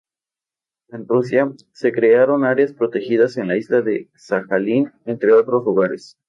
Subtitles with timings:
[0.89, 6.17] En Rusia, se crearon áreas protegidas en la isla de Sajalín, entre otros lugares.